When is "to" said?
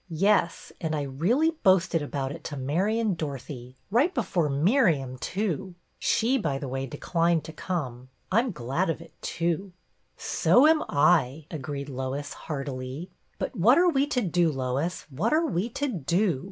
2.45-2.57, 7.43-7.53, 14.07-14.21, 15.69-15.87